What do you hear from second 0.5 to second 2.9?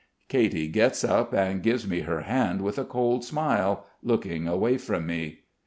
gets up and gives me her hand with a